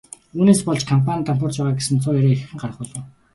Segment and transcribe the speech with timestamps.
[0.37, 3.03] Үүнээс болж компани нь дампуурч байгаа гэсэн цуу яриа ихээхэн гарах болов.